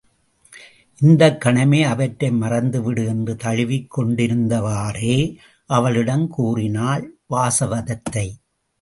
[0.99, 5.37] இந்தக் கணமே அவற்றை மறந்துவிடு என்று தழுவிக் கொண்டிருந்தவாறே
[5.65, 8.27] அவளிடம் கூறினாள் வாசவதத்தை.